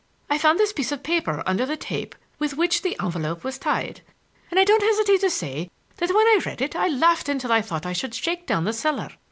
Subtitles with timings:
[0.31, 4.01] I found this piece of paper under the tape with which the envelope was tied,
[4.49, 7.61] and I don't hesitate to say that when I read it I laughed until I
[7.61, 9.09] thought I should shake down the cellar.